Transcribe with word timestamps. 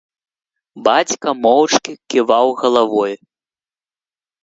Бацька 0.87 1.27
моўчкі 1.43 1.91
ківаў 2.15 2.47
галавой. 2.65 3.13